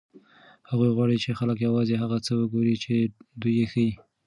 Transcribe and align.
هغوی 0.69 0.89
غواړي 0.97 1.17
چې 1.23 1.37
خلک 1.39 1.57
یوازې 1.67 1.95
هغه 2.03 2.17
څه 2.25 2.31
وګوري 2.41 2.75
چې 2.83 2.95
دوی 3.41 3.53
یې 3.59 3.65
ښيي. 3.71 3.91